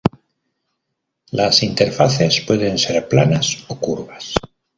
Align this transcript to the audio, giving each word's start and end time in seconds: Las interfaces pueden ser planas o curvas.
Las 1.29 1.61
interfaces 1.61 2.41
pueden 2.41 2.79
ser 2.79 3.07
planas 3.07 3.65
o 3.67 3.79
curvas. 3.79 4.33